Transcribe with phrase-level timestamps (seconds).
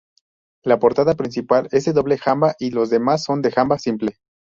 [0.63, 4.15] La portada principal es de doble jamba y las demás son de jamba simple.